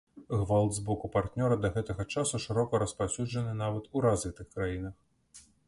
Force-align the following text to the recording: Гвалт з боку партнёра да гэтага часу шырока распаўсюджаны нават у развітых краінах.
Гвалт 0.43 0.71
з 0.77 0.85
боку 0.87 1.09
партнёра 1.15 1.57
да 1.65 1.71
гэтага 1.75 2.03
часу 2.17 2.41
шырока 2.47 2.81
распаўсюджаны 2.87 3.53
нават 3.63 3.85
у 3.97 4.07
развітых 4.09 4.45
краінах. 4.59 4.95